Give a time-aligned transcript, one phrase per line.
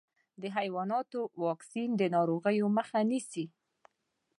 [0.41, 3.45] د حیواناتو واکسین د ناروغیو مخه نيسي.